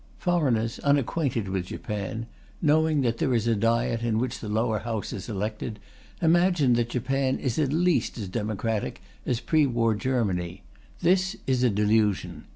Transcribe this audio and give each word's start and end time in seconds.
Foreigners 0.17 0.79
unacquainted 0.79 1.47
with 1.47 1.67
Japan, 1.67 2.25
knowing 2.59 3.01
that 3.01 3.19
there 3.19 3.35
is 3.35 3.45
a 3.45 3.55
Diet 3.55 4.01
in 4.01 4.17
which 4.17 4.39
the 4.39 4.49
Lower 4.49 4.79
House 4.79 5.13
is 5.13 5.29
elected, 5.29 5.77
imagine 6.23 6.73
that 6.73 6.89
Japan 6.89 7.37
is 7.37 7.59
at 7.59 7.71
least 7.71 8.17
as 8.17 8.27
democratic 8.27 9.03
as 9.27 9.39
pre 9.39 9.67
war 9.67 9.93
Germany. 9.93 10.63
This 11.01 11.35
is 11.45 11.61
a 11.61 11.69
delusion. 11.69 12.45